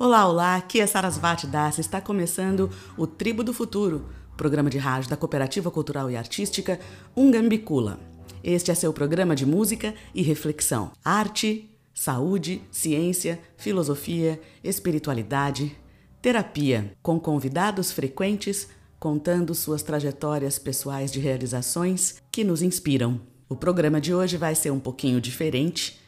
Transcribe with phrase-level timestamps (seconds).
[0.00, 1.76] Olá, olá, aqui é Sarasvati Das.
[1.76, 6.78] Está começando o Tribo do Futuro, programa de rádio da Cooperativa Cultural e Artística
[7.16, 7.98] Ungambicula.
[8.40, 10.92] Este é seu programa de música e reflexão.
[11.04, 15.76] Arte, saúde, ciência, filosofia, espiritualidade,
[16.22, 18.68] terapia, com convidados frequentes
[19.00, 23.20] contando suas trajetórias pessoais de realizações que nos inspiram.
[23.48, 25.98] O programa de hoje vai ser um pouquinho diferente.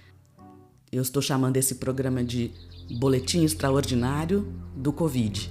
[0.93, 2.53] Eu estou chamando esse programa de
[2.99, 5.49] Boletim Extraordinário do Covid.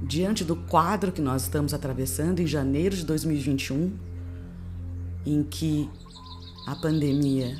[0.00, 3.92] Diante do quadro que nós estamos atravessando em janeiro de 2021,
[5.26, 5.90] em que
[6.64, 7.58] a pandemia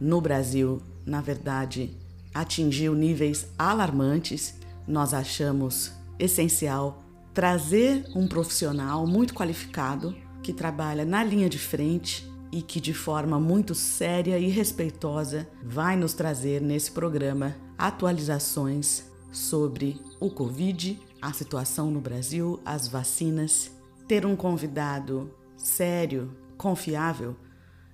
[0.00, 1.92] no Brasil, na verdade,
[2.32, 4.54] atingiu níveis alarmantes,
[4.86, 5.90] nós achamos
[6.20, 7.02] essencial
[7.34, 13.40] trazer um profissional muito qualificado que trabalha na linha de frente e que de forma
[13.40, 21.90] muito séria e respeitosa vai nos trazer nesse programa atualizações sobre o Covid, a situação
[21.90, 23.70] no Brasil, as vacinas.
[24.08, 27.36] Ter um convidado sério, confiável,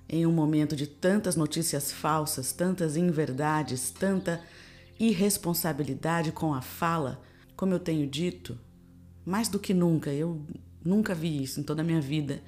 [0.07, 4.41] em um momento de tantas notícias falsas, tantas inverdades, tanta
[4.99, 7.21] irresponsabilidade com a fala,
[7.55, 8.57] como eu tenho dito,
[9.25, 10.45] mais do que nunca, eu
[10.83, 12.41] nunca vi isso em toda a minha vida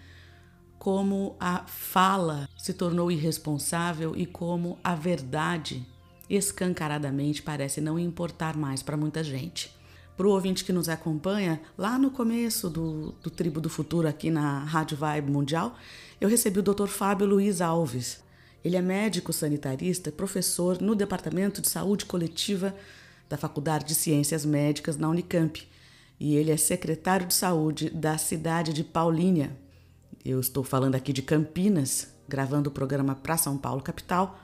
[0.86, 5.84] como a fala se tornou irresponsável e como a verdade
[6.30, 9.76] escancaradamente parece não importar mais para muita gente.
[10.18, 14.30] Para o ouvinte que nos acompanha, lá no começo do, do Tribo do Futuro, aqui
[14.32, 15.76] na Rádio Vibe Mundial,
[16.22, 16.88] eu recebi o Dr.
[16.88, 18.24] Fábio Luiz Alves.
[18.64, 22.74] Ele é médico sanitarista, professor no Departamento de Saúde Coletiva
[23.28, 25.68] da Faculdade de Ciências Médicas na Unicamp.
[26.20, 29.52] E ele é secretário de saúde da cidade de Paulínia,
[30.26, 34.40] eu estou falando aqui de Campinas, gravando o programa para São Paulo, capital,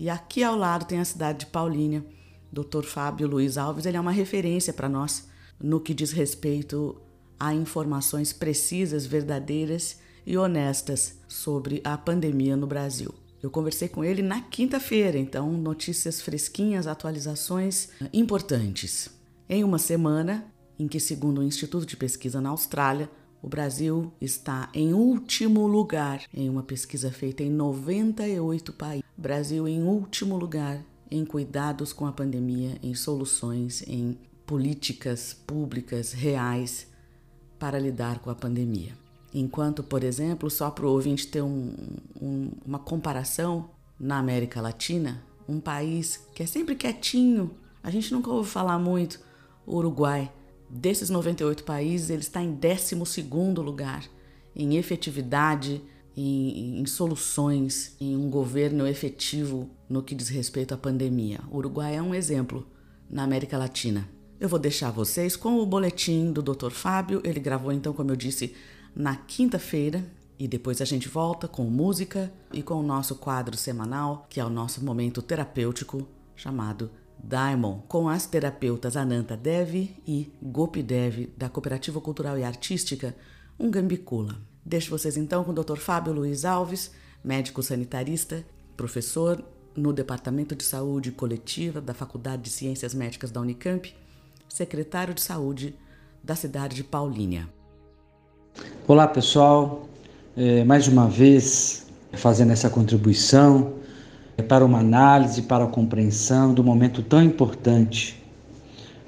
[0.00, 2.02] e aqui ao lado tem a cidade de Paulínia.
[2.50, 2.84] Dr.
[2.84, 5.28] Fábio Luiz Alves, ele é uma referência para nós
[5.62, 6.98] no que diz respeito
[7.38, 13.12] a informações precisas, verdadeiras e honestas sobre a pandemia no Brasil.
[13.42, 19.10] Eu conversei com ele na quinta-feira, então notícias fresquinhas, atualizações importantes.
[19.50, 20.46] Em uma semana
[20.78, 23.10] em que, segundo o Instituto de Pesquisa na Austrália,
[23.42, 29.09] o Brasil está em último lugar em uma pesquisa feita em 98 países.
[29.20, 34.16] Brasil em último lugar em cuidados com a pandemia, em soluções, em
[34.46, 36.86] políticas públicas reais
[37.58, 38.92] para lidar com a pandemia.
[39.34, 41.74] Enquanto, por exemplo, só para o ouvinte ter um,
[42.20, 47.50] um, uma comparação, na América Latina, um país que é sempre quietinho,
[47.82, 49.20] a gente nunca ouve falar muito,
[49.66, 50.32] o Uruguai
[50.72, 52.94] Desses 98 países, ele está em 12
[53.60, 54.04] lugar
[54.54, 55.82] em efetividade,
[56.20, 61.40] em, em, soluções, em um governo efetivo no que diz respeito à pandemia.
[61.50, 62.66] O Uruguai é um exemplo
[63.08, 64.06] na América Latina.
[64.38, 66.70] Eu vou deixar vocês com o boletim do Dr.
[66.70, 67.20] Fábio.
[67.24, 68.54] Ele gravou, então, como eu disse,
[68.94, 70.04] na quinta-feira.
[70.38, 74.44] E depois a gente volta com música e com o nosso quadro semanal, que é
[74.44, 76.90] o nosso momento terapêutico chamado
[77.22, 83.14] Diamond, com as terapeutas Ananta Devi e Gopi Devi, da Cooperativa Cultural e Artística
[83.58, 84.49] Ungambicula.
[84.64, 85.78] Deixo vocês então com o Dr.
[85.78, 86.90] Fábio Luiz Alves,
[87.24, 88.44] médico sanitarista,
[88.76, 89.42] professor
[89.74, 93.94] no Departamento de Saúde Coletiva da Faculdade de Ciências Médicas da Unicamp,
[94.48, 95.74] secretário de Saúde
[96.22, 97.48] da cidade de Paulínia.
[98.86, 99.88] Olá pessoal,
[100.36, 103.74] é, mais uma vez fazendo essa contribuição
[104.48, 108.22] para uma análise, para a compreensão do momento tão importante,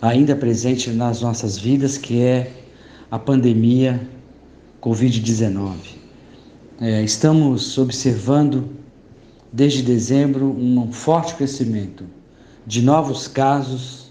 [0.01, 2.53] ainda presente nas nossas vidas, que é
[3.11, 4.01] a pandemia
[4.83, 5.77] Covid-19.
[6.81, 8.65] É, estamos observando
[9.53, 12.05] desde dezembro um forte crescimento
[12.67, 14.11] de novos casos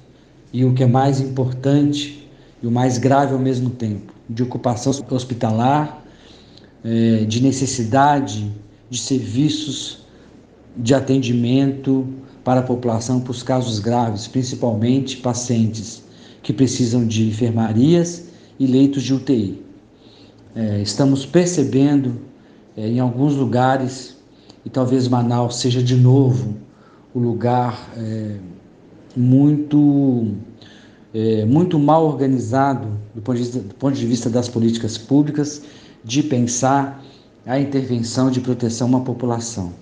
[0.53, 2.25] e o que é mais importante
[2.63, 6.06] e o mais grave ao mesmo tempo, de ocupação hospitalar,
[6.85, 8.50] é, de necessidade
[8.89, 10.06] de serviços
[10.77, 12.07] de atendimento
[12.45, 16.01] para a população para os casos graves, principalmente pacientes
[16.41, 19.70] que precisam de enfermarias e leitos de UTI.
[20.53, 22.15] É, estamos percebendo
[22.75, 24.18] é, em alguns lugares,
[24.65, 26.56] e talvez Manaus seja de novo
[27.13, 28.36] o lugar é,
[29.15, 30.33] muito,
[31.13, 35.62] é, muito mal organizado do ponto, vista, do ponto de vista das políticas públicas,
[36.03, 37.01] de pensar
[37.45, 39.74] a intervenção de proteção uma população.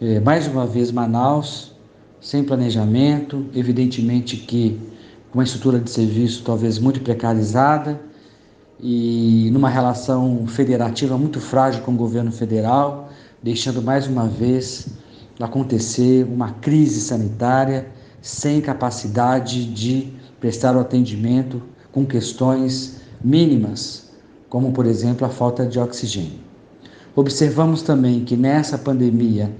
[0.00, 1.72] É, mais uma vez, Manaus,
[2.20, 4.80] sem planejamento, evidentemente que
[5.30, 8.00] com uma estrutura de serviço talvez muito precarizada
[8.86, 13.08] e numa relação federativa muito frágil com o governo federal,
[13.42, 14.88] deixando mais uma vez
[15.40, 17.88] acontecer uma crise sanitária
[18.20, 24.10] sem capacidade de prestar o atendimento com questões mínimas,
[24.50, 26.40] como por exemplo a falta de oxigênio.
[27.16, 29.50] Observamos também que nessa pandemia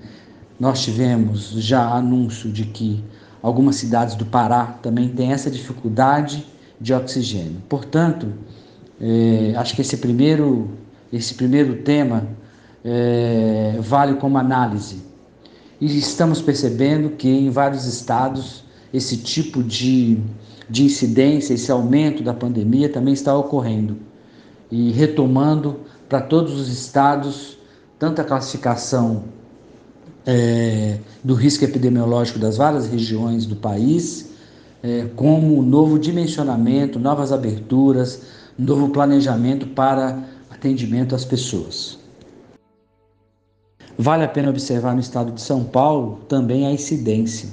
[0.61, 3.03] nós tivemos já anúncio de que
[3.41, 6.47] algumas cidades do Pará também têm essa dificuldade
[6.79, 7.63] de oxigênio.
[7.71, 8.29] Portanto,
[9.07, 10.71] é, acho que esse primeiro,
[11.13, 12.27] esse primeiro tema
[12.83, 15.03] é, vale como análise.
[15.79, 18.65] E estamos percebendo que em vários estados
[18.95, 20.19] esse tipo de,
[20.71, 23.99] de incidência, esse aumento da pandemia também está ocorrendo.
[24.71, 27.59] E retomando para todos os estados,
[27.99, 29.25] tanto a classificação
[30.25, 34.31] é, do risco epidemiológico das várias regiões do país,
[34.83, 38.23] é, como novo dimensionamento, novas aberturas,
[38.59, 41.99] novo planejamento para atendimento às pessoas.
[43.99, 47.49] Vale a pena observar no estado de São Paulo também a incidência.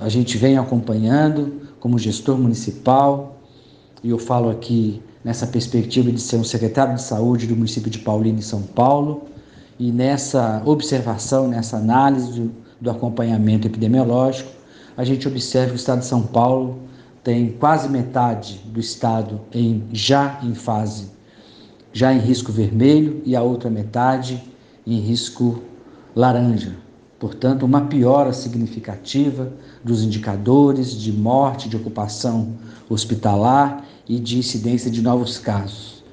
[0.00, 3.40] A gente vem acompanhando como gestor municipal,
[4.02, 7.98] e eu falo aqui nessa perspectiva de ser um secretário de saúde do município de
[7.98, 9.22] Paulínia, em São Paulo,
[9.78, 14.50] e nessa observação, nessa análise do, do acompanhamento epidemiológico,
[14.96, 16.80] a gente observa que o estado de São Paulo
[17.26, 21.10] tem quase metade do estado em, já em fase,
[21.92, 24.40] já em risco vermelho e a outra metade
[24.86, 25.60] em risco
[26.14, 26.76] laranja.
[27.18, 29.52] Portanto, uma piora significativa
[29.82, 32.54] dos indicadores de morte, de ocupação
[32.88, 36.04] hospitalar e de incidência de novos casos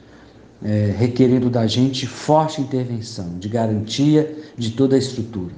[0.63, 5.53] é, requerendo da gente forte intervenção, de garantia de toda a estrutura.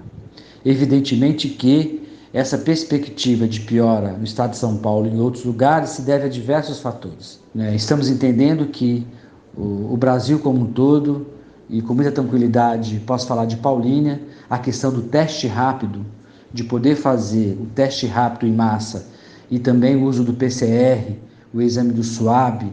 [0.66, 2.05] Evidentemente que
[2.36, 6.26] essa perspectiva de piora no estado de São Paulo e em outros lugares se deve
[6.26, 7.40] a diversos fatores.
[7.56, 7.74] Né?
[7.74, 9.08] Estamos entendendo que
[9.56, 11.28] o, Brasil como um todo,
[11.70, 16.06] e com muita tranquilidade posso falar de Paulínia, a questão do teste rápido,
[16.52, 19.08] de poder fazer o teste rápido em massa
[19.50, 21.16] e também o uso do PCR,
[21.54, 22.70] o exame do SUAB,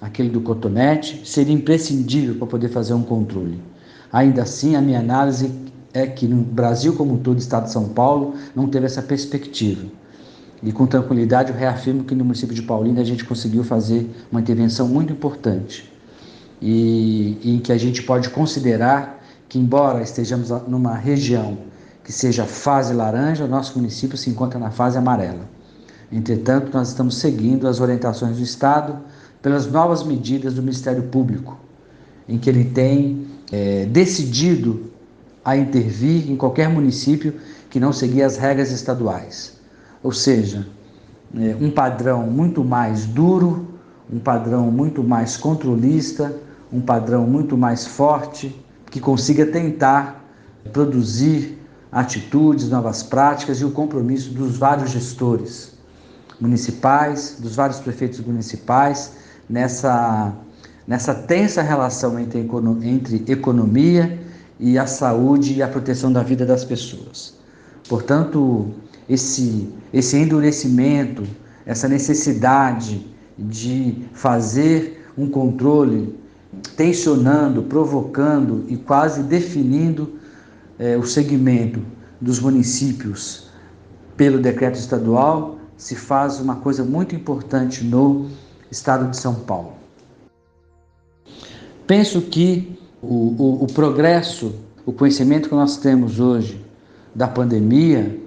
[0.00, 3.60] aquele do cotonete, seria imprescindível para poder fazer um controle.
[4.10, 5.52] Ainda assim, a minha análise
[5.94, 9.86] é que no Brasil como um todo, Estado de São Paulo, não teve essa perspectiva.
[10.62, 14.40] E com tranquilidade eu reafirmo que no município de Paulínia a gente conseguiu fazer uma
[14.40, 15.92] intervenção muito importante.
[16.60, 21.58] E, em que a gente pode considerar que, embora estejamos numa região
[22.04, 25.48] que seja fase laranja, nosso município se encontra na fase amarela.
[26.10, 28.98] Entretanto, nós estamos seguindo as orientações do Estado,
[29.40, 31.58] pelas novas medidas do Ministério Público,
[32.28, 34.91] em que ele tem é, decidido
[35.44, 37.34] a intervir em qualquer município
[37.68, 39.54] que não seguir as regras estaduais.
[40.02, 40.66] Ou seja,
[41.34, 43.68] é, um padrão muito mais duro,
[44.12, 46.34] um padrão muito mais controlista,
[46.72, 48.54] um padrão muito mais forte,
[48.90, 50.22] que consiga tentar
[50.72, 51.58] produzir
[51.90, 55.72] atitudes, novas práticas e o compromisso dos vários gestores
[56.40, 59.12] municipais, dos vários prefeitos municipais
[59.48, 60.32] nessa,
[60.86, 62.46] nessa tensa relação entre,
[62.84, 64.21] entre economia
[64.62, 67.34] e a saúde e a proteção da vida das pessoas.
[67.88, 68.70] Portanto,
[69.08, 71.24] esse, esse endurecimento,
[71.66, 73.04] essa necessidade
[73.36, 76.16] de fazer um controle
[76.76, 80.14] tensionando, provocando e quase definindo
[80.78, 81.80] eh, o segmento
[82.20, 83.48] dos municípios
[84.16, 88.28] pelo decreto estadual, se faz uma coisa muito importante no
[88.70, 89.72] estado de São Paulo.
[91.84, 94.54] Penso que o, o, o progresso,
[94.86, 96.64] o conhecimento que nós temos hoje
[97.14, 98.18] da pandemia,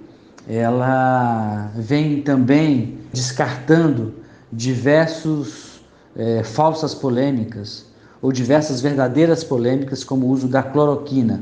[0.48, 4.14] ela vem também descartando
[4.52, 5.82] diversos
[6.16, 7.86] é, falsas polêmicas
[8.22, 11.42] ou diversas verdadeiras polêmicas, como o uso da cloroquina.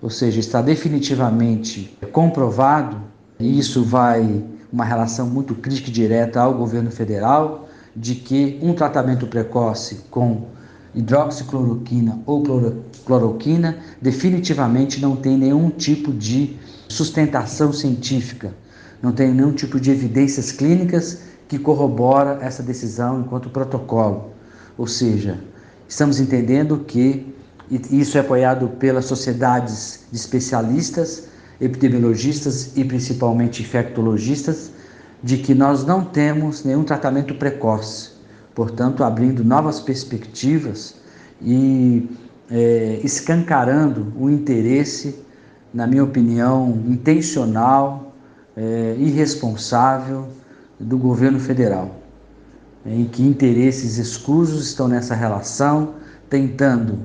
[0.00, 3.00] Ou seja, está definitivamente comprovado,
[3.38, 8.74] e isso vai uma relação muito crítica e direta ao governo federal, de que um
[8.74, 10.53] tratamento precoce com
[10.94, 12.42] hidroxicloroquina ou
[13.04, 16.56] cloroquina definitivamente não tem nenhum tipo de
[16.88, 18.54] sustentação científica,
[19.02, 24.30] não tem nenhum tipo de evidências clínicas que corrobora essa decisão enquanto protocolo.
[24.78, 25.38] Ou seja,
[25.88, 27.34] estamos entendendo que
[27.90, 31.24] isso é apoiado pelas sociedades de especialistas,
[31.60, 34.70] epidemiologistas e principalmente infectologistas,
[35.22, 38.10] de que nós não temos nenhum tratamento precoce,
[38.54, 40.94] portanto, abrindo novas perspectivas
[41.42, 42.08] e
[42.50, 45.18] é, escancarando o interesse,
[45.72, 48.12] na minha opinião, intencional,
[48.56, 50.28] é, irresponsável
[50.78, 51.96] do governo federal,
[52.86, 55.94] em que interesses escusos estão nessa relação,
[56.30, 56.98] tentando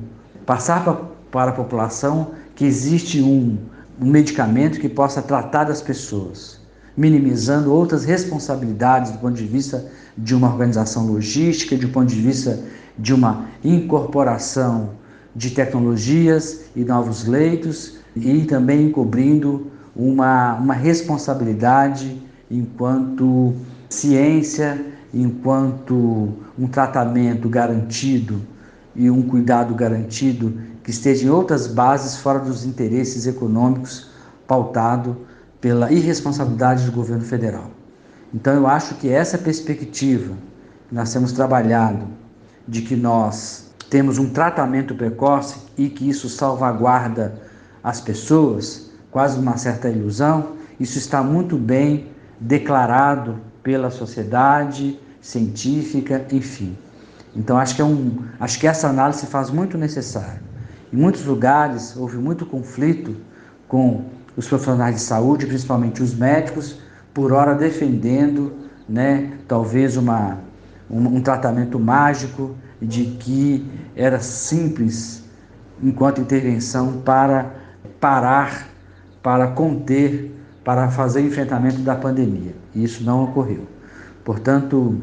[0.45, 1.01] passar pra,
[1.31, 3.57] para a população que existe um,
[3.99, 6.58] um medicamento que possa tratar das pessoas
[6.99, 9.85] minimizando outras responsabilidades do ponto de vista
[10.17, 12.59] de uma organização logística, do ponto de vista
[12.97, 14.89] de uma incorporação
[15.33, 23.55] de tecnologias e novos leitos e também encobrindo uma, uma responsabilidade enquanto
[23.89, 28.41] ciência, enquanto um tratamento garantido
[28.93, 34.09] e um cuidado garantido que esteja em outras bases fora dos interesses econômicos
[34.45, 35.28] pautado
[35.61, 37.71] pela irresponsabilidade do governo federal.
[38.33, 40.35] Então eu acho que essa perspectiva
[40.87, 42.07] que nós temos trabalhado
[42.67, 47.41] de que nós temos um tratamento precoce e que isso salvaguarda
[47.83, 52.07] as pessoas, quase uma certa ilusão, isso está muito bem
[52.39, 56.77] declarado pela sociedade científica, enfim.
[57.35, 60.41] Então acho que é um, acho que essa análise se faz muito necessária.
[60.93, 63.15] Em muitos lugares houve muito conflito
[63.67, 64.05] com
[64.39, 66.77] os profissionais de saúde, principalmente os médicos,
[67.13, 68.53] por hora defendendo,
[68.87, 70.39] né, talvez uma,
[70.89, 75.25] um, um tratamento mágico de que era simples
[75.83, 77.53] enquanto intervenção para
[77.99, 78.69] parar,
[79.21, 82.55] para conter, para fazer enfrentamento da pandemia.
[82.73, 83.67] E isso não ocorreu.
[84.23, 85.01] Portanto,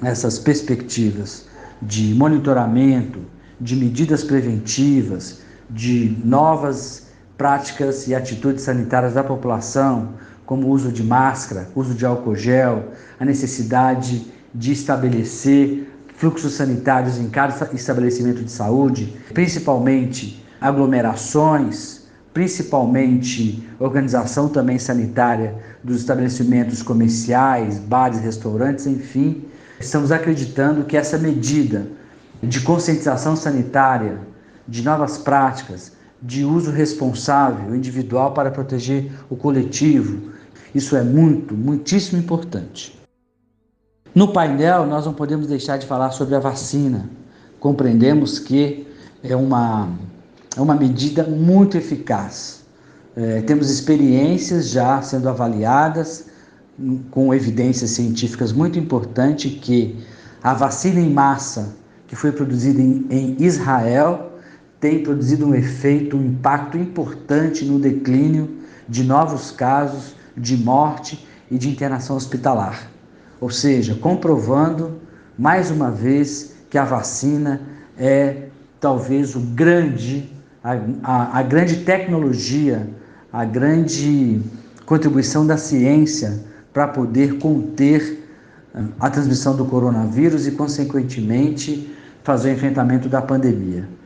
[0.00, 1.48] essas perspectivas
[1.82, 3.18] de monitoramento,
[3.60, 11.02] de medidas preventivas, de novas práticas e atitudes sanitárias da população, como o uso de
[11.02, 18.50] máscara, uso de álcool gel, a necessidade de estabelecer fluxos sanitários em cada estabelecimento de
[18.50, 29.44] saúde, principalmente aglomerações, principalmente organização também sanitária dos estabelecimentos comerciais, bares, restaurantes, enfim.
[29.80, 31.88] Estamos acreditando que essa medida
[32.42, 34.18] de conscientização sanitária,
[34.66, 40.30] de novas práticas, de uso responsável individual para proteger o coletivo,
[40.74, 42.98] isso é muito, muitíssimo importante.
[44.14, 47.08] No painel, nós não podemos deixar de falar sobre a vacina.
[47.58, 48.86] Compreendemos que
[49.22, 49.88] é uma,
[50.56, 52.62] é uma medida muito eficaz.
[53.16, 56.26] É, temos experiências já sendo avaliadas
[57.10, 59.98] com evidências científicas muito importantes que
[60.42, 61.74] a vacina em massa
[62.06, 64.31] que foi produzida em, em Israel
[64.82, 68.50] tem produzido um efeito, um impacto importante no declínio
[68.88, 72.90] de novos casos de morte e de internação hospitalar.
[73.40, 75.00] Ou seja, comprovando
[75.38, 77.60] mais uma vez que a vacina
[77.96, 78.48] é
[78.80, 80.28] talvez o grande,
[80.64, 82.84] a, a, a grande tecnologia,
[83.32, 84.42] a grande
[84.84, 88.28] contribuição da ciência para poder conter
[88.74, 94.01] ah, a transmissão do coronavírus e, consequentemente, fazer o enfrentamento da pandemia.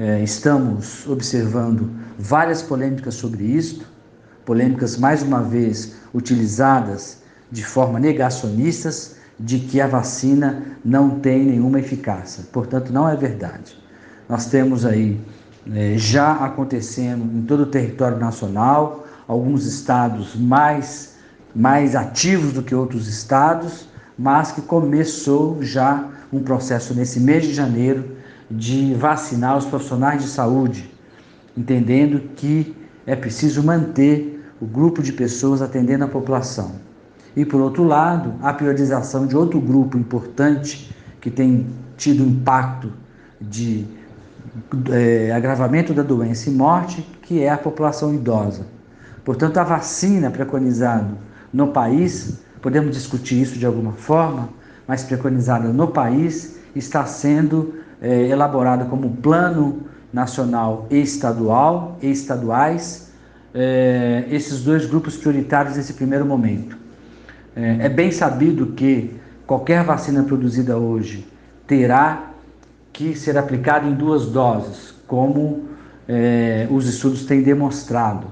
[0.00, 3.84] É, estamos observando várias polêmicas sobre isto,
[4.46, 7.18] polêmicas mais uma vez utilizadas
[7.50, 12.44] de forma negacionistas de que a vacina não tem nenhuma eficácia.
[12.52, 13.76] Portanto, não é verdade.
[14.28, 15.20] Nós temos aí
[15.74, 21.16] é, já acontecendo em todo o território nacional, alguns estados mais,
[21.52, 27.52] mais ativos do que outros estados, mas que começou já um processo nesse mês de
[27.52, 28.16] janeiro
[28.50, 30.90] de vacinar os profissionais de saúde,
[31.56, 32.74] entendendo que
[33.06, 36.72] é preciso manter o grupo de pessoas atendendo a população.
[37.36, 42.92] E, por outro lado, a priorização de outro grupo importante que tem tido impacto
[43.40, 43.86] de
[44.90, 48.66] é, agravamento da doença e morte, que é a população idosa.
[49.24, 51.10] Portanto, a vacina preconizada
[51.52, 54.48] no país, podemos discutir isso de alguma forma,
[54.86, 63.12] mas preconizada no país, está sendo é, elaborada como plano nacional e estadual e estaduais
[63.54, 66.76] é, esses dois grupos prioritários nesse primeiro momento.
[67.56, 69.14] É, é bem sabido que
[69.46, 71.26] qualquer vacina produzida hoje
[71.66, 72.30] terá
[72.92, 75.68] que ser aplicada em duas doses, como
[76.08, 78.26] é, os estudos têm demonstrado.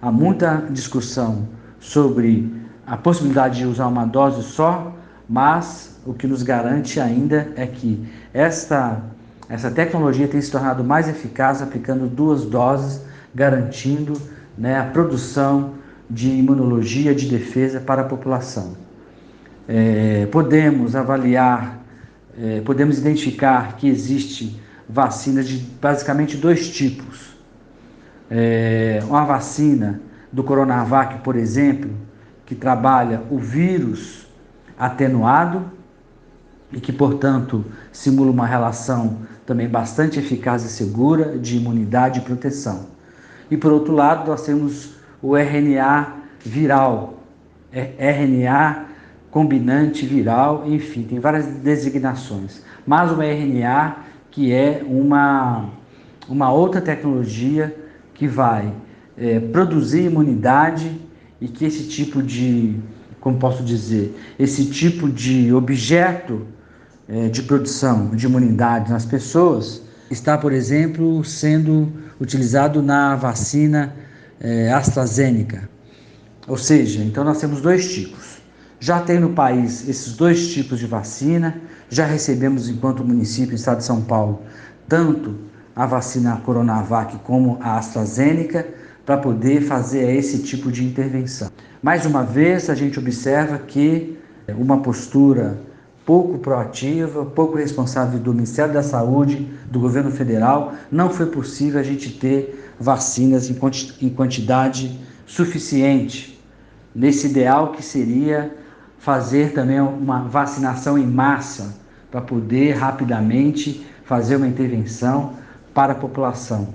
[0.00, 1.48] Há muita discussão
[1.78, 2.52] sobre
[2.86, 4.94] a possibilidade de usar uma dose só,
[5.30, 9.00] mas o que nos garante ainda é que esta,
[9.48, 13.00] essa tecnologia tem se tornado mais eficaz aplicando duas doses,
[13.32, 14.20] garantindo
[14.58, 15.74] né, a produção
[16.10, 18.76] de imunologia de defesa para a população.
[19.68, 21.78] É, podemos avaliar,
[22.36, 27.36] é, podemos identificar que existe vacinas de basicamente dois tipos.
[28.28, 30.00] É, uma vacina
[30.32, 31.88] do Coronavac, por exemplo,
[32.44, 34.19] que trabalha o vírus
[34.80, 35.70] atenuado
[36.72, 42.86] e que, portanto, simula uma relação também bastante eficaz e segura de imunidade e proteção.
[43.50, 47.18] E por outro lado, nós temos o RNA viral,
[47.70, 48.86] RNA
[49.30, 52.62] combinante viral, enfim, tem várias designações.
[52.86, 53.96] Mas o RNA,
[54.30, 55.68] que é uma,
[56.28, 57.76] uma outra tecnologia
[58.14, 58.72] que vai
[59.16, 61.00] é, produzir imunidade
[61.40, 62.76] e que esse tipo de,
[63.20, 66.46] como posso dizer, esse tipo de objeto
[67.08, 73.94] é, de produção de imunidade nas pessoas está, por exemplo, sendo utilizado na vacina
[74.40, 75.68] é, AstraZeneca.
[76.48, 78.40] Ou seja, então nós temos dois tipos.
[78.78, 81.60] Já tem no país esses dois tipos de vacina,
[81.90, 84.42] já recebemos, enquanto município, Estado de São Paulo,
[84.88, 85.36] tanto
[85.76, 88.66] a vacina Coronavac como a AstraZeneca,
[89.04, 91.50] para poder fazer esse tipo de intervenção.
[91.82, 94.18] Mais uma vez, a gente observa que
[94.48, 95.58] uma postura
[96.04, 101.82] pouco proativa, pouco responsável do Ministério da Saúde, do governo federal, não foi possível a
[101.82, 106.38] gente ter vacinas em quantidade suficiente,
[106.94, 108.54] nesse ideal que seria
[108.98, 111.74] fazer também uma vacinação em massa
[112.10, 115.32] para poder rapidamente fazer uma intervenção
[115.72, 116.74] para a população,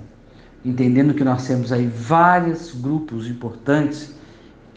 [0.64, 4.15] entendendo que nós temos aí vários grupos importantes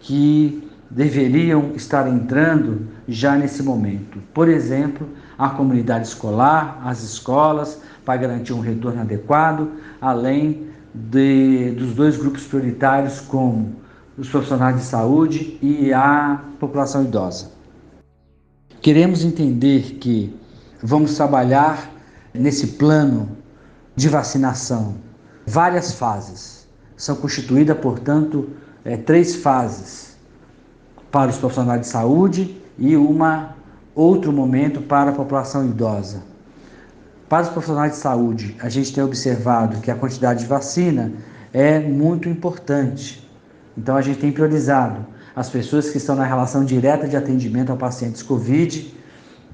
[0.01, 4.20] que deveriam estar entrando já nesse momento.
[4.34, 9.70] Por exemplo, a comunidade escolar, as escolas, para garantir um retorno adequado,
[10.01, 13.75] além de, dos dois grupos prioritários, como
[14.18, 17.51] os profissionais de saúde e a população idosa.
[18.82, 20.36] Queremos entender que
[20.82, 21.91] vamos trabalhar
[22.34, 23.38] nesse plano
[23.96, 24.96] de vacinação
[25.46, 26.68] várias fases.
[26.96, 28.50] São constituídas, portanto,
[28.83, 30.17] é, três fases
[31.12, 33.55] para os profissionais de saúde e uma
[33.95, 36.24] outro momento para a população idosa.
[37.27, 41.11] Para os profissionais de saúde, a gente tem observado que a quantidade de vacina
[41.53, 43.27] é muito importante.
[43.77, 47.75] Então a gente tem priorizado as pessoas que estão na relação direta de atendimento a
[47.75, 48.96] pacientes COVID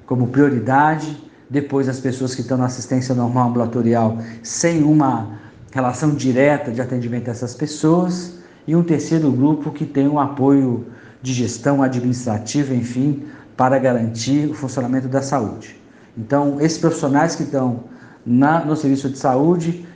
[0.06, 5.38] como prioridade, depois as pessoas que estão na assistência normal ambulatorial sem uma
[5.70, 8.35] relação direta de atendimento a essas pessoas,
[8.66, 10.86] e um terceiro grupo que tem um apoio
[11.22, 13.24] de gestão administrativa, enfim,
[13.56, 15.80] para garantir o funcionamento da saúde.
[16.16, 17.84] Então, esses profissionais que estão
[18.24, 19.86] na, no serviço de saúde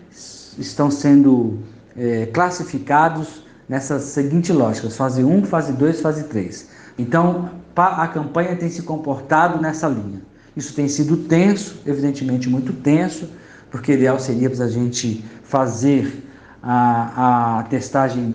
[0.59, 1.59] estão sendo
[1.97, 6.69] é, classificados nessa seguinte lógica: fase 1, fase 2, fase 3.
[6.99, 10.21] Então, a campanha tem se comportado nessa linha.
[10.57, 13.29] Isso tem sido tenso, evidentemente muito tenso,
[13.71, 16.25] porque ideal seria para a gente fazer
[16.63, 18.35] a, a testagem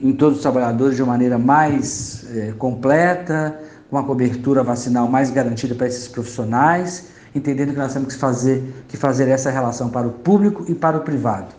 [0.00, 3.58] em todos os trabalhadores de uma maneira mais é, completa,
[3.90, 8.84] com a cobertura vacinal mais garantida para esses profissionais, entendendo que nós temos que fazer,
[8.86, 11.54] que fazer essa relação para o público e para o privado.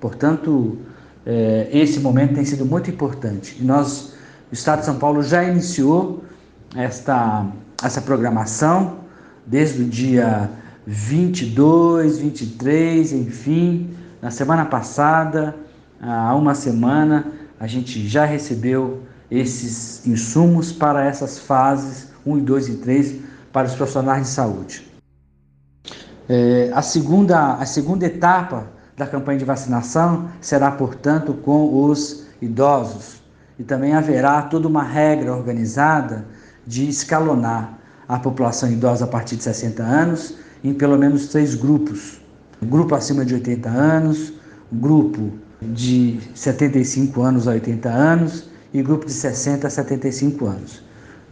[0.00, 0.78] Portanto,
[1.24, 3.56] é, esse momento tem sido muito importante.
[3.60, 4.14] E nós,
[4.50, 6.24] o Estado de São Paulo já iniciou
[6.74, 7.46] esta,
[7.82, 8.98] essa programação
[9.46, 10.50] desde o dia
[10.86, 13.90] 22, 23, enfim,
[14.22, 15.56] na semana passada,
[16.00, 17.26] há uma semana,
[17.58, 23.14] a gente já recebeu esses insumos para essas fases 1 e 2 e 3
[23.52, 24.86] para os profissionais de saúde.
[26.28, 33.20] É, a, segunda, a segunda etapa da campanha de vacinação será, portanto, com os idosos.
[33.58, 36.26] E também haverá toda uma regra organizada
[36.66, 42.20] de escalonar a população idosa a partir de 60 anos em pelo menos três grupos:
[42.62, 44.32] grupo acima de 80 anos,
[44.72, 50.82] grupo de 75 anos a 80 anos e grupo de 60 a 75 anos.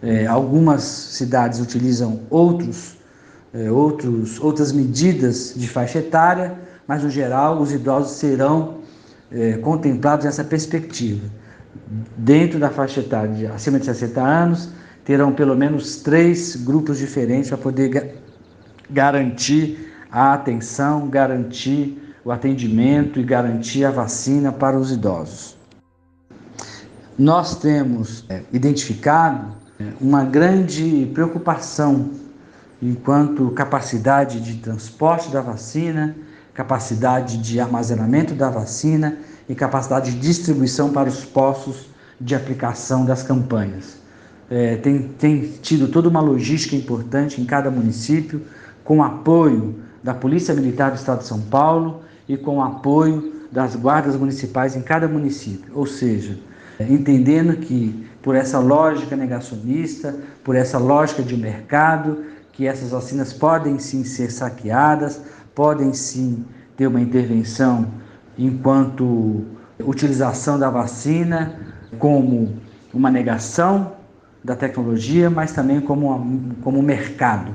[0.02, 2.96] É, algumas cidades utilizam outros,
[3.52, 6.54] é, outros, outras medidas de faixa etária,
[6.86, 8.80] mas no geral os idosos serão
[9.30, 11.26] é, contemplados nessa perspectiva.
[12.16, 14.68] Dentro da faixa etária de acima de 60 anos,
[15.04, 18.02] terão pelo menos três grupos diferentes para poder ga
[18.90, 25.56] garantir a atenção, garantir o atendimento e garantir a vacina para os idosos.
[27.18, 32.10] Nós temos é, identificado é, uma grande preocupação
[32.82, 36.14] enquanto capacidade de transporte da vacina
[36.54, 41.88] capacidade de armazenamento da vacina e capacidade de distribuição para os postos
[42.20, 43.98] de aplicação das campanhas.
[44.48, 48.42] É, tem, tem tido toda uma logística importante em cada município,
[48.84, 54.16] com apoio da Polícia Militar do Estado de São Paulo e com apoio das guardas
[54.16, 55.72] municipais em cada município.
[55.74, 56.38] Ou seja,
[56.80, 63.78] entendendo que por essa lógica negacionista, por essa lógica de mercado, que essas vacinas podem
[63.78, 65.20] sim ser saqueadas,
[65.54, 66.44] podem sim
[66.76, 67.86] ter uma intervenção
[68.38, 69.44] enquanto
[69.78, 71.58] utilização da vacina
[71.98, 72.56] como
[72.92, 73.92] uma negação
[74.42, 77.54] da tecnologia, mas também como, como mercado.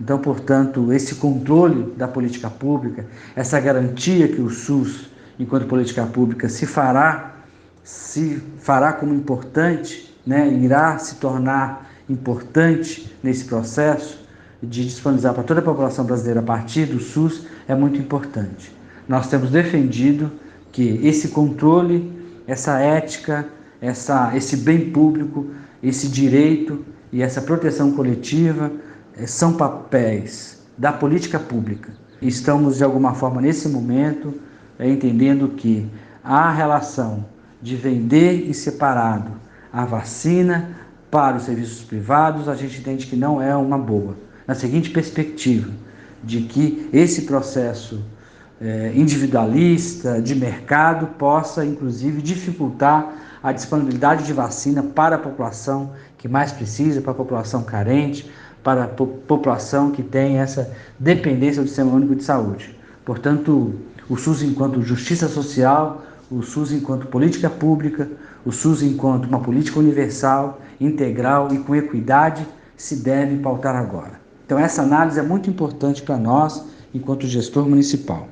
[0.00, 6.48] Então, portanto, esse controle da política pública, essa garantia que o SUS, enquanto política pública,
[6.48, 7.36] se fará,
[7.82, 14.24] se fará como importante, né, irá se tornar importante nesse processo
[14.62, 18.74] de disponibilizar para toda a população brasileira a partir do SUS, é muito importante.
[19.08, 20.30] Nós temos defendido
[20.72, 22.12] que esse controle,
[22.46, 23.46] essa ética,
[23.80, 25.46] essa, esse bem público,
[25.82, 28.70] esse direito e essa proteção coletiva
[29.24, 31.92] são papéis da política pública.
[32.20, 34.34] Estamos, de alguma forma, nesse momento,
[34.78, 35.88] eh, entendendo que
[36.22, 37.24] a relação
[37.62, 39.32] de vender e separado
[39.72, 40.76] a vacina
[41.10, 44.16] para os serviços privados, a gente entende que não é uma boa.
[44.46, 45.70] Na seguinte perspectiva,
[46.22, 48.02] de que esse processo
[48.60, 56.26] é, individualista, de mercado, possa inclusive dificultar a disponibilidade de vacina para a população que
[56.26, 58.30] mais precisa, para a população carente,
[58.66, 62.76] para a população que tem essa dependência do Sistema Único de Saúde.
[63.04, 63.76] Portanto,
[64.10, 68.10] o SUS enquanto justiça social, o SUS enquanto política pública,
[68.44, 72.44] o SUS enquanto uma política universal, integral e com equidade
[72.76, 74.20] se deve pautar agora.
[74.44, 78.26] Então, essa análise é muito importante para nós, enquanto gestor municipal.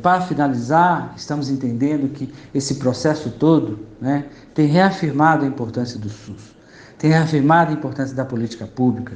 [0.00, 6.53] Para finalizar, estamos entendendo que esse processo todo né, tem reafirmado a importância do SUS,
[7.04, 9.12] tem reafirmado a importância da política pública,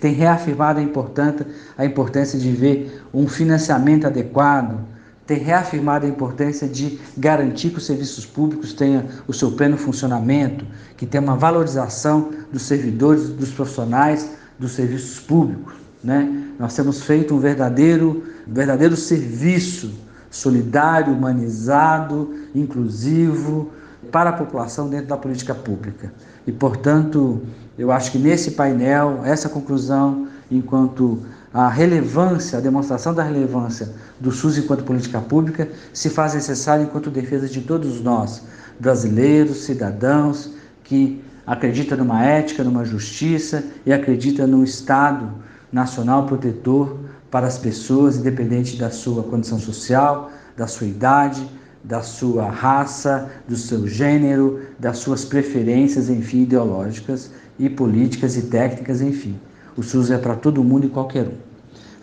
[0.00, 4.78] tem, reafirmado a importância, de ver um financiamento adequado,
[5.26, 10.64] tem reafirmado a importância de garantir que os serviços públicos tenham o seu pleno funcionamento,
[10.96, 15.74] que tenha uma valorização dos servidores, dos profissionais, dos serviços públicos.
[16.04, 16.52] Né?
[16.56, 19.92] Nós temos feito um verdadeiro, verdadeiro serviço
[20.30, 23.72] solidário, humanizado, inclusivo
[24.12, 26.12] para a população dentro da política pública.
[26.46, 27.42] E, portanto,
[27.78, 31.20] eu acho que nesse painel, essa conclusão, enquanto
[31.52, 37.10] a relevância, a demonstração da relevância do SUS enquanto política pública, se faz necessária enquanto
[37.10, 38.42] defesa de todos nós,
[38.78, 40.50] brasileiros, cidadãos,
[40.84, 45.30] que acredita numa ética, numa justiça e acredita num Estado
[45.72, 46.98] nacional protetor
[47.30, 51.46] para as pessoas, independente da sua condição social, da sua idade,
[51.86, 59.00] da sua raça, do seu gênero, das suas preferências, enfim, ideológicas e políticas e técnicas,
[59.00, 59.38] enfim.
[59.76, 61.34] O SUS é para todo mundo e qualquer um.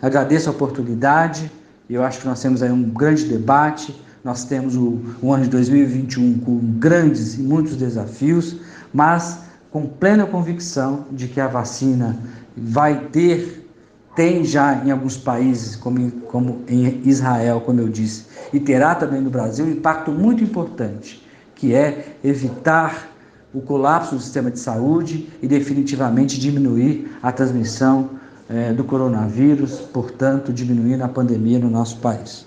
[0.00, 1.50] Agradeço a oportunidade,
[1.88, 3.94] eu acho que nós temos aí um grande debate,
[4.24, 8.56] nós temos o, o ano de 2021 com grandes e muitos desafios,
[8.92, 12.16] mas com plena convicção de que a vacina
[12.56, 13.63] vai ter,
[14.14, 19.20] tem já em alguns países, como, como em Israel, como eu disse, e terá também
[19.20, 21.22] no Brasil um impacto muito importante,
[21.54, 23.10] que é evitar
[23.52, 28.10] o colapso do sistema de saúde e definitivamente diminuir a transmissão
[28.48, 32.46] é, do coronavírus, portanto, diminuindo a pandemia no nosso país.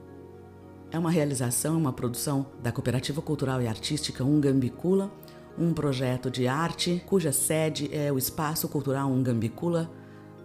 [0.92, 5.12] é uma realização, uma produção da Cooperativa Cultural e Artística Ungambicula,
[5.58, 9.90] um projeto de arte cuja sede é o Espaço Cultural Ungambicula,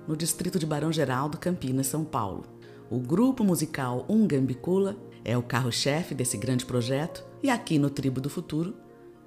[0.08, 2.43] no distrito de Barão Geraldo, Campinas, São Paulo.
[2.89, 8.32] O grupo musical Ungambicula é o carro-chefe desse grande projeto e aqui no Tribo do
[8.32, 8.73] Futuro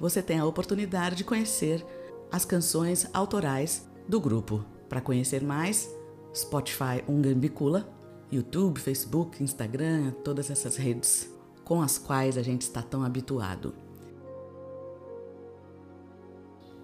[0.00, 1.86] você tem a oportunidade de conhecer
[2.32, 4.64] as canções autorais do grupo.
[4.88, 5.88] Para conhecer mais,
[6.34, 7.99] Spotify Ungambicula,
[8.32, 11.30] YouTube, Facebook, Instagram, todas essas redes
[11.70, 13.72] com as quais a gente está tão habituado.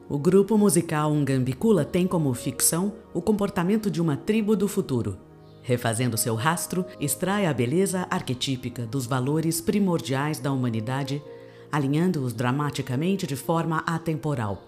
[0.08, 5.18] O grupo musical Ungambicula tem como ficção o comportamento de uma tribo do futuro.
[5.60, 11.20] Refazendo seu rastro, extrai a beleza arquetípica dos valores primordiais da humanidade,
[11.72, 14.62] alinhando-os dramaticamente de forma atemporal.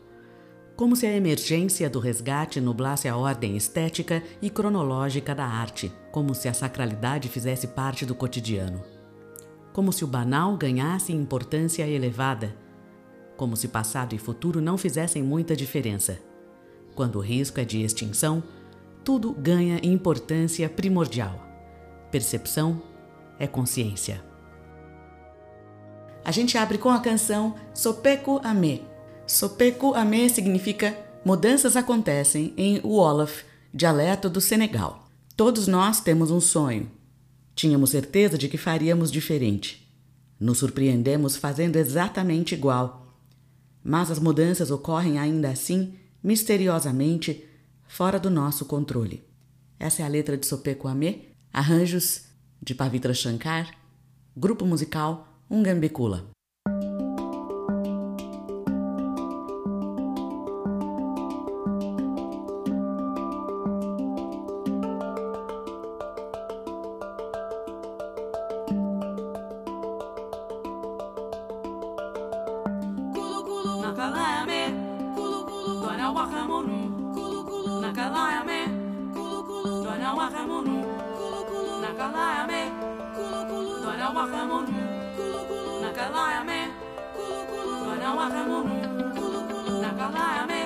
[0.75, 6.35] Como se a emergência do resgate nublasse a ordem estética e cronológica da arte, como
[6.35, 8.83] se a sacralidade fizesse parte do cotidiano.
[9.73, 12.57] Como se o banal ganhasse importância elevada
[13.37, 16.19] como se passado e futuro não fizessem muita diferença.
[16.97, 18.43] Quando o risco é de extinção,
[19.05, 21.41] tudo ganha importância primordial.
[22.11, 22.83] Percepção
[23.39, 24.21] é consciência.
[26.25, 28.85] A gente abre com a canção Sopeco Ame.
[29.25, 35.08] Sopeco Ame significa mudanças acontecem em Wolof, dialeto do Senegal.
[35.39, 36.91] Todos nós temos um sonho.
[37.55, 39.89] Tínhamos certeza de que faríamos diferente.
[40.39, 43.09] Nos surpreendemos fazendo exatamente igual
[43.89, 47.47] mas as mudanças ocorrem ainda assim, misteriosamente,
[47.87, 49.25] fora do nosso controle.
[49.79, 51.21] Essa é a letra de Sopeco Amé,
[51.51, 52.25] arranjos
[52.61, 53.75] de Pavitra Shankar,
[54.37, 56.38] grupo musical Ungambicula.
[73.59, 74.61] kulu nakalayame
[75.19, 76.79] kulu kulu dona wakamunu
[77.11, 78.59] kulu kulu nakalayame
[79.15, 80.77] kulu kulu dona wakamunu
[81.19, 82.61] kulu kulu nakalayame
[83.19, 84.79] kulu kulu dona wakamunu
[85.19, 86.59] kulu kulu nakalayame
[87.19, 88.75] kulu kulu dona wakamunu
[89.19, 90.61] kulu kulu nakalayame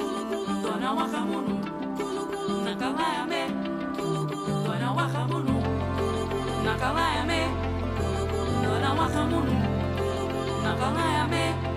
[0.00, 1.56] kulu kulu dona wakamunu
[1.96, 3.42] kulu kulu nakalayame
[3.96, 5.56] kulu kulu dona wakamunu
[5.96, 6.52] kulu kulu
[7.92, 9.52] kulu kulu dona wakamunu
[10.00, 11.69] kulu kulu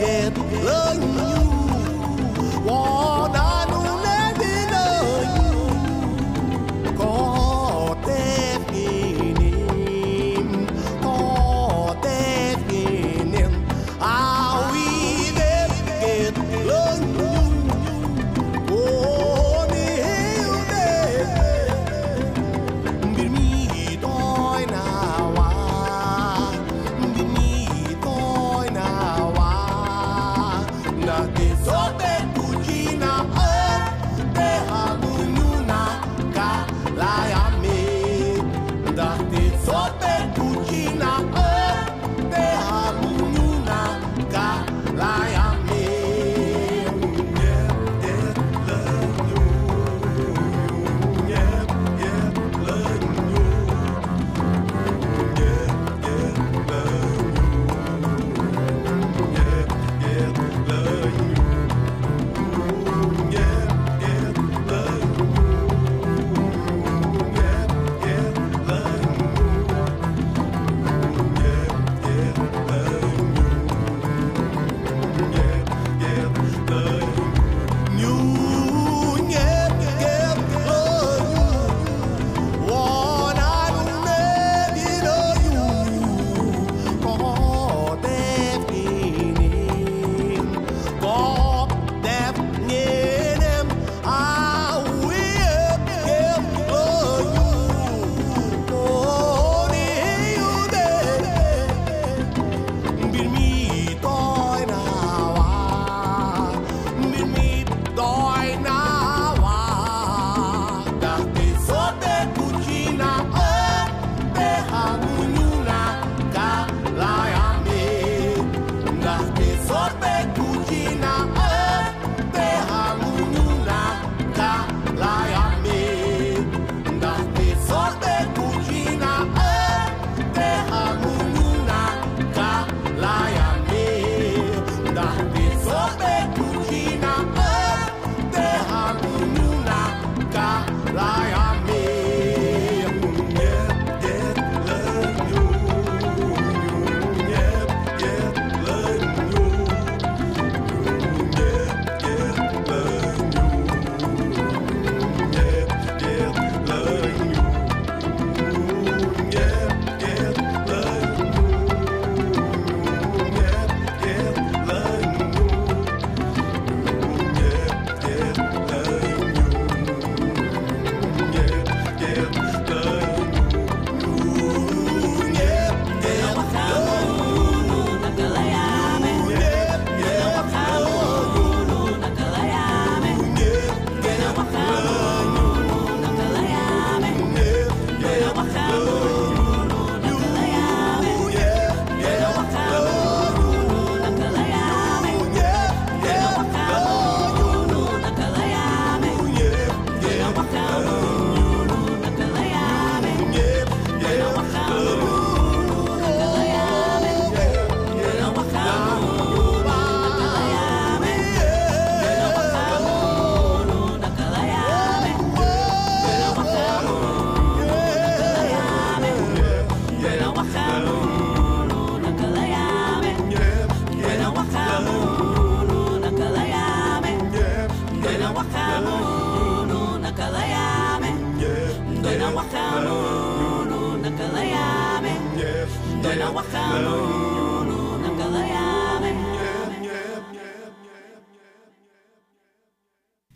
[0.00, 0.39] yeah.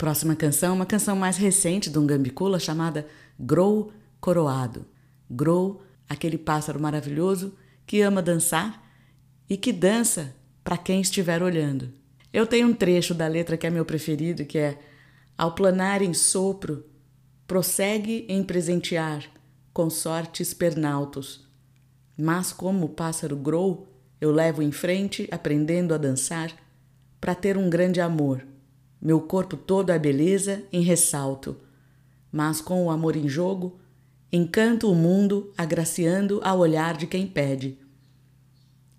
[0.05, 3.07] Próxima canção, uma canção mais recente de um gambicula chamada
[3.39, 3.91] Grow
[4.21, 4.85] Coroado.
[5.27, 7.55] Grow, aquele pássaro maravilhoso
[7.87, 8.87] que ama dançar
[9.49, 11.91] e que dança para quem estiver olhando.
[12.31, 14.77] Eu tenho um trecho da letra que é meu preferido, que é
[15.35, 16.85] Ao planar em sopro,
[17.47, 19.25] prossegue em presentear
[19.73, 21.49] consortes pernaltos.
[22.15, 23.91] Mas como o pássaro grow,
[24.21, 26.55] eu levo em frente, aprendendo a dançar,
[27.19, 28.45] para ter um grande amor
[29.01, 31.57] meu corpo todo é beleza em ressalto,
[32.31, 33.79] mas com o amor em jogo,
[34.31, 37.77] encanto o mundo agraciando ao olhar de quem pede.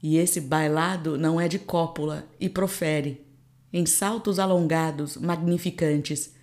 [0.03, 3.27] E esse bailado não é de cópula e profere,
[3.73, 6.35] em saltos alongados, magnificantes,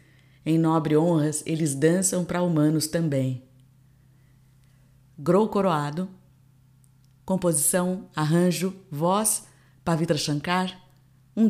[0.45, 3.43] em nobre honras eles dançam para humanos também.
[5.17, 6.09] Grou Coroado,
[7.25, 9.47] composição, arranjo, voz,
[9.83, 10.79] Pavitra Shankar,
[11.35, 11.47] um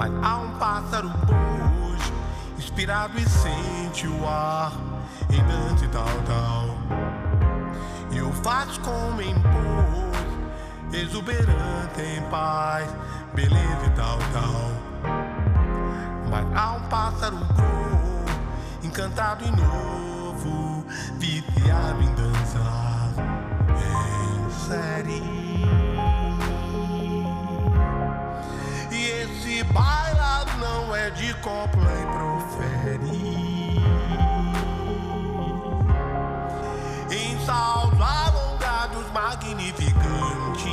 [0.00, 2.12] Mas há um pássaro hoje,
[2.56, 4.72] inspirado e sente o ar
[5.28, 6.68] em dança e tal, tal.
[8.10, 10.10] E o faz como impor,
[10.90, 12.88] exuberante em paz,
[13.34, 14.70] beleza e tal, tal.
[16.30, 20.82] Mas há um pássaro cor, encantado e novo,
[21.18, 23.10] viciado em dançar
[24.66, 25.49] série.
[31.10, 33.10] De copla e profere.
[37.10, 40.70] Em saltos alongados magnificantes.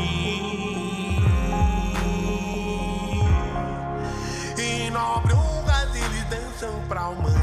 [4.58, 7.37] Em nobre honras eles dançam pra humanos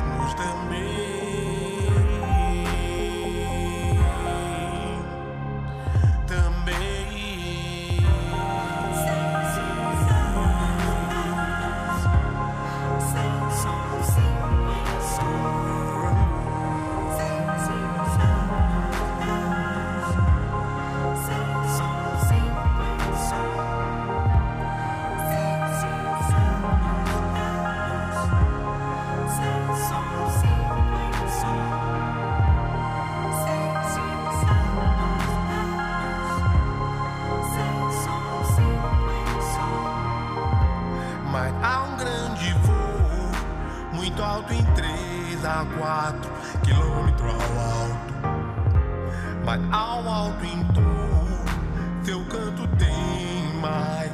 [52.45, 54.11] canto tem mais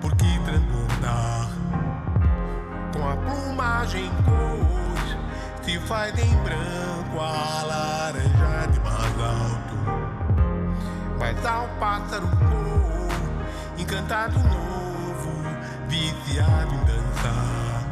[0.00, 1.48] por que transbordar.
[2.92, 4.98] Com a plumagem cor,
[5.62, 9.76] se faz em branco a laranja mais alto.
[11.18, 15.42] Mas ao pássaro cor, encantado novo,
[15.88, 17.82] viciado em dançar.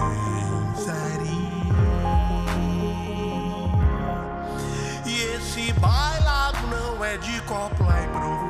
[0.00, 1.44] Em série.
[5.06, 8.43] Esse bailado não é de copla e profere.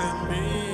[0.00, 0.69] Honras eles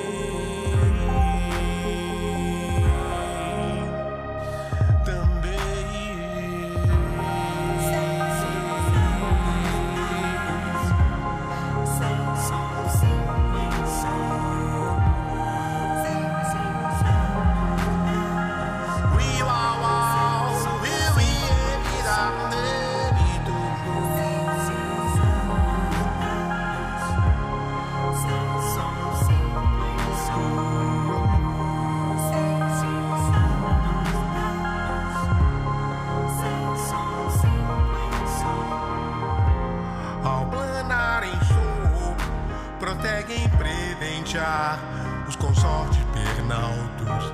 [44.37, 44.79] deixar
[45.27, 47.33] os consortes pernaltos.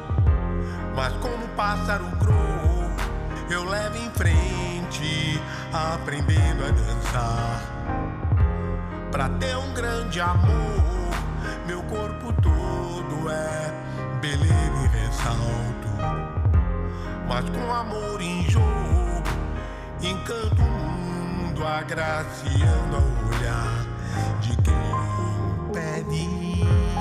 [0.95, 2.33] Mas como pássaro cru,
[3.49, 5.41] eu levo em frente,
[5.73, 7.61] aprendendo a dançar.
[9.11, 11.11] Pra ter um grande amor,
[11.67, 13.73] meu corpo todo é
[14.21, 15.89] beleza e ressalto.
[17.27, 19.23] Mas com amor em jogo,
[20.01, 23.85] encanto o mundo, agraciando ao olhar
[24.39, 26.92] de quem pede.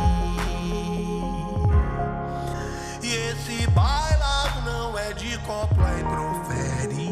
[3.68, 7.02] Bailado não é de copla e profere.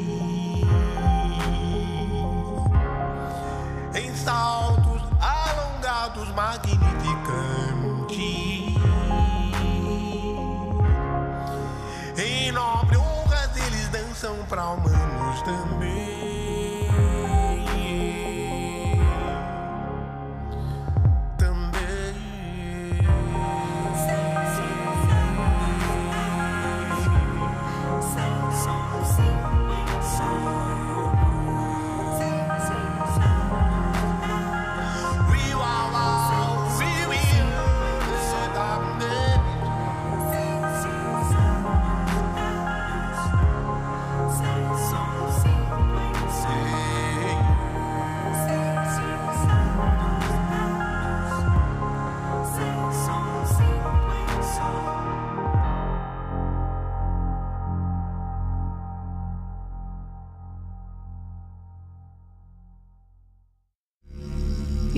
[3.94, 6.80] Em saltos alongados, magnificantes.
[12.18, 15.99] Em nobre honras eles dançam pra humanos também.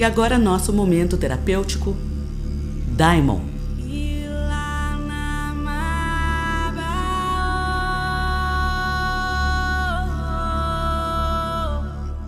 [0.03, 1.97] E agora nosso momento terapêutico,
[2.97, 3.41] Daimon.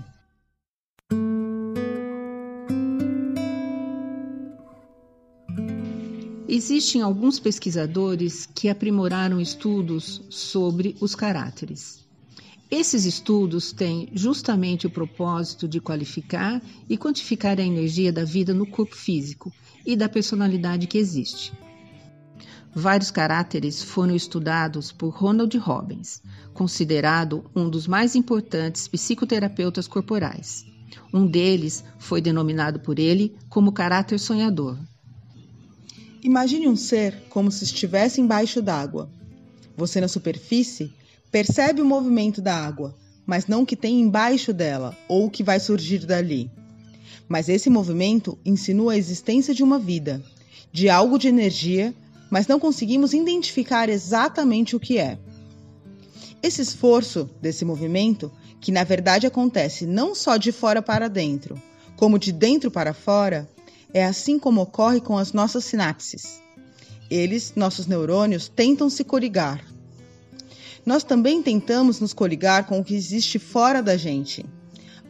[6.46, 12.04] Existem alguns pesquisadores que aprimoraram estudos sobre os caráteres.
[12.70, 18.66] Esses estudos têm justamente o propósito de qualificar e quantificar a energia da vida no
[18.66, 19.52] corpo físico
[19.84, 21.52] e da personalidade que existe.
[22.74, 26.20] Vários caráteres foram estudados por Ronald Robbins,
[26.52, 30.66] considerado um dos mais importantes psicoterapeutas corporais.
[31.12, 34.76] Um deles foi denominado por ele como caráter sonhador.
[36.22, 39.08] Imagine um ser como se estivesse embaixo d'água.
[39.76, 40.92] Você, na superfície,
[41.30, 45.44] percebe o movimento da água, mas não o que tem embaixo dela ou o que
[45.44, 46.50] vai surgir dali.
[47.28, 50.22] Mas esse movimento insinua a existência de uma vida,
[50.72, 51.94] de algo de energia,
[52.30, 55.18] mas não conseguimos identificar exatamente o que é.
[56.42, 61.60] Esse esforço desse movimento, que na verdade acontece não só de fora para dentro,
[61.96, 63.48] como de dentro para fora,
[63.92, 66.42] é assim como ocorre com as nossas sinapses.
[67.08, 69.64] Eles, nossos neurônios, tentam se coligar.
[70.84, 74.44] Nós também tentamos nos coligar com o que existe fora da gente.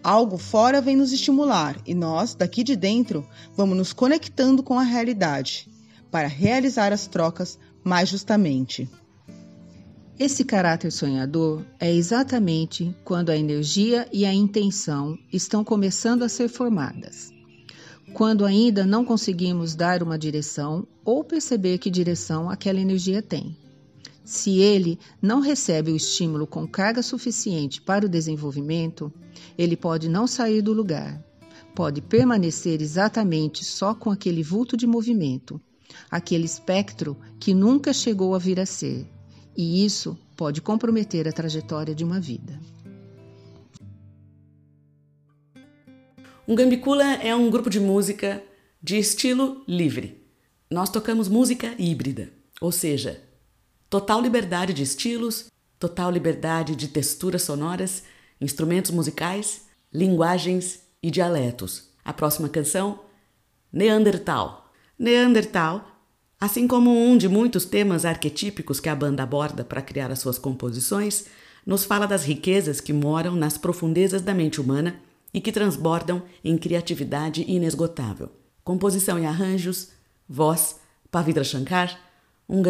[0.05, 3.27] Algo fora vem nos estimular e nós, daqui de dentro,
[3.57, 5.67] vamos nos conectando com a realidade
[6.11, 8.87] para realizar as trocas mais justamente.
[10.19, 16.51] Esse caráter sonhador é exatamente quando a energia e a intenção estão começando a ser
[16.51, 17.33] formadas.
[18.13, 23.57] Quando ainda não conseguimos dar uma direção ou perceber que direção aquela energia tem.
[24.25, 29.13] Se ele não recebe o estímulo com carga suficiente para o desenvolvimento,
[29.59, 31.23] ele pode não sair do lugar,
[31.75, 35.61] pode permanecer exatamente só com aquele vulto de movimento,
[36.11, 39.07] aquele espectro que nunca chegou a vir a ser,
[39.55, 42.59] e isso pode comprometer a trajetória de uma vida.
[46.49, 48.43] Um Gambicula é um grupo de música
[48.83, 50.23] de estilo livre.
[50.71, 53.23] Nós tocamos música híbrida, ou seja,
[53.95, 58.03] Total liberdade de estilos, total liberdade de texturas sonoras,
[58.41, 61.91] instrumentos musicais, linguagens e dialetos.
[62.05, 62.99] A próxima canção,
[63.73, 64.69] Neandertal.
[64.99, 65.87] Neandertal,
[66.41, 70.39] assim como um de muitos temas arquetípicos que a banda aborda para criar as suas
[70.39, 71.27] composições,
[71.65, 74.97] nos fala das riquezas que moram nas profundezas da mente humana
[75.33, 78.29] e que transbordam em criatividade inesgotável.
[78.65, 79.91] Composição e arranjos,
[80.29, 80.81] voz,
[81.13, 81.97] Pavitra Shankar,
[82.49, 82.61] um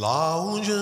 [0.00, 0.72] Lá onde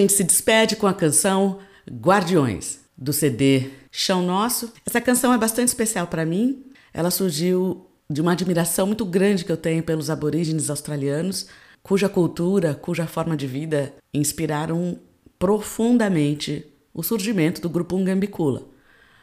[0.00, 1.58] gente se despede com a canção
[1.90, 4.72] Guardiões, do CD Chão Nosso.
[4.86, 6.64] Essa canção é bastante especial para mim.
[6.92, 11.46] Ela surgiu de uma admiração muito grande que eu tenho pelos aborígenes australianos,
[11.82, 14.98] cuja cultura, cuja forma de vida inspiraram
[15.38, 18.68] profundamente o surgimento do grupo Ungambicula.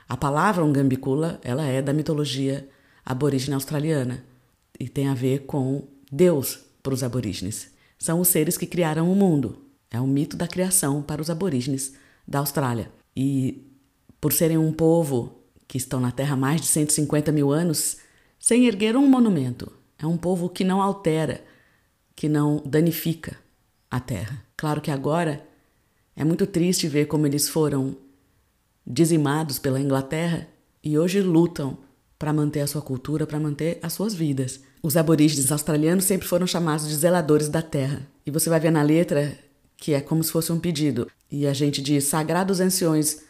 [0.07, 2.67] A palavra Ungambicula, ela é da mitologia
[3.05, 4.23] aborígene australiana
[4.79, 7.71] e tem a ver com Deus para os aborígenes.
[7.99, 9.66] São os seres que criaram o mundo.
[9.89, 11.93] É um mito da criação para os aborígenes
[12.27, 12.91] da Austrália.
[13.15, 13.65] E
[14.19, 17.97] por serem um povo que estão na Terra há mais de 150 mil anos,
[18.39, 21.43] sem erguer um monumento, é um povo que não altera,
[22.15, 23.37] que não danifica
[23.89, 24.43] a Terra.
[24.55, 25.45] Claro que agora
[26.15, 27.95] é muito triste ver como eles foram
[28.85, 30.47] dizimados pela Inglaterra
[30.83, 31.77] e hoje lutam
[32.17, 34.61] para manter a sua cultura, para manter as suas vidas.
[34.81, 38.07] Os aborígenes australianos sempre foram chamados de zeladores da terra.
[38.25, 39.37] E você vai ver na letra
[39.77, 41.07] que é como se fosse um pedido.
[41.31, 43.21] E a gente diz: Sagrados anciões,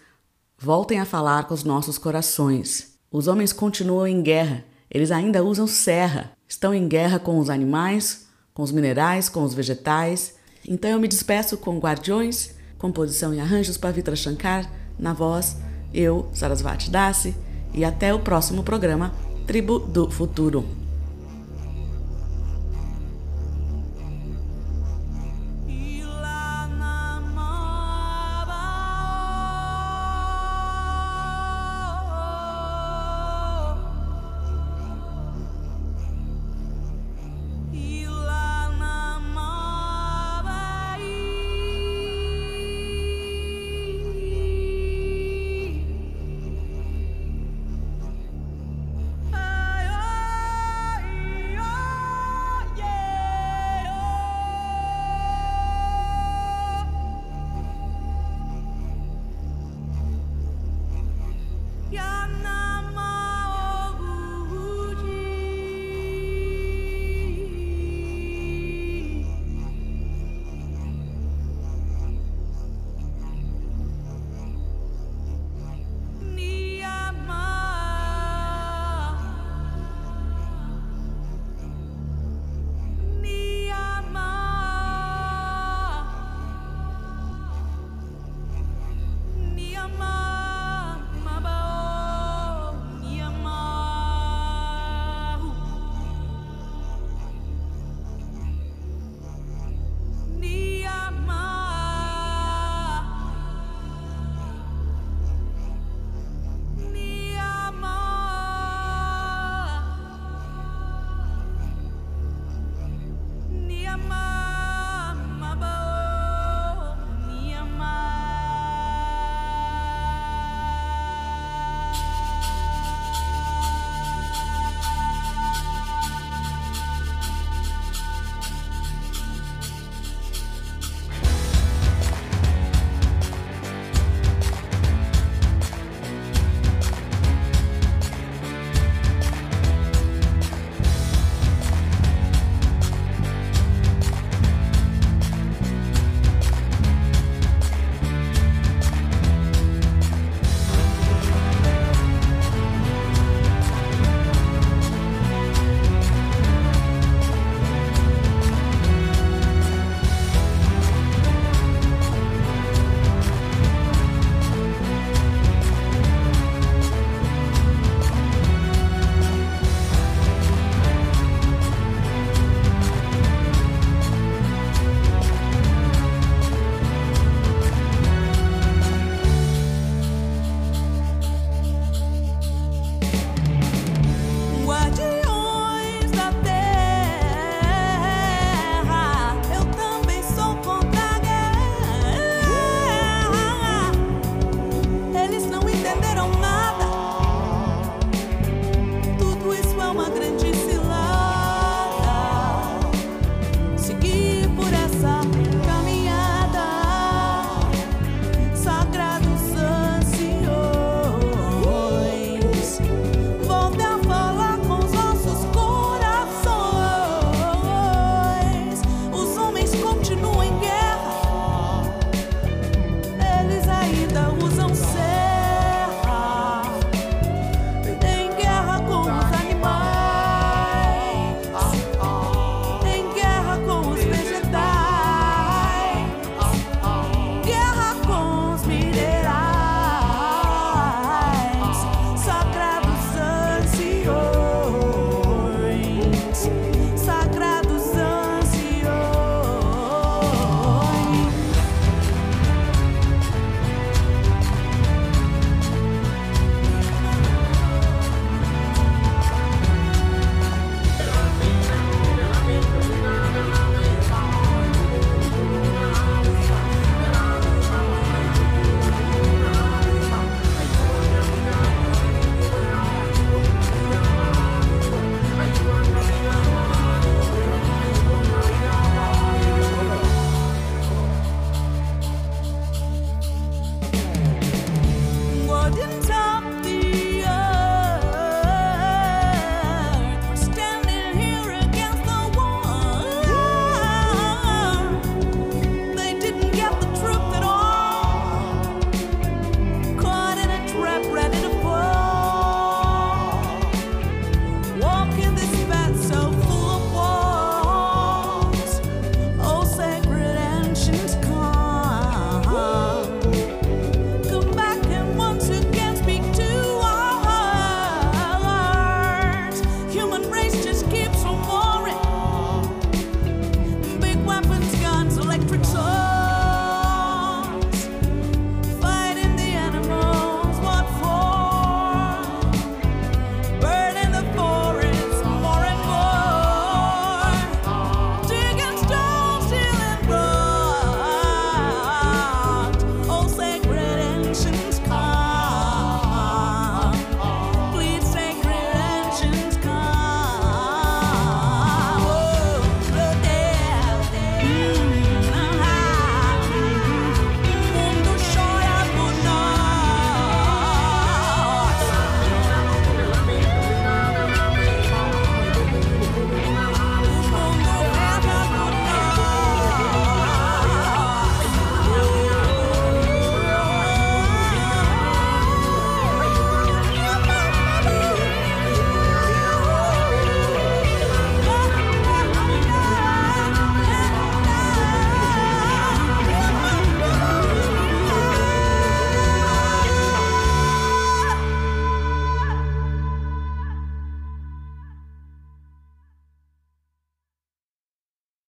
[0.58, 2.96] voltem a falar com os nossos corações.
[3.12, 8.28] Os homens continuam em guerra, eles ainda usam serra, estão em guerra com os animais,
[8.54, 10.36] com os minerais, com os vegetais.
[10.68, 15.58] Então eu me despeço com Guardiões, composição e arranjos Pavitra Shankar, na voz,
[15.94, 17.36] eu, Sarasvati Dasi,
[17.74, 19.14] e até o próximo programa
[19.46, 20.87] Tribo do Futuro.